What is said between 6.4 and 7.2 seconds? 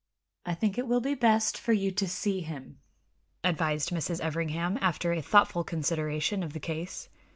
of the case.